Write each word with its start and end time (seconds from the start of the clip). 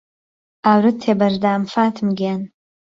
ئاورت 0.65 0.95
تێ 1.01 1.11
بهردام 1.19 1.61
فاتم 1.73 2.07
گیان 2.17 2.41